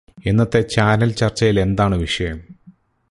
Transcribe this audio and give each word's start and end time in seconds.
ഇന്നത്തെ 0.25 0.61
ചാനൽ 0.61 1.11
ചർച്ചയിൽ 1.11 1.59
എന്താണ് 1.59 1.95
വിഷയം 1.95 2.39